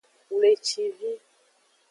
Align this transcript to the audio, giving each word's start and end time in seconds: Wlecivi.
Wlecivi. 0.33 1.11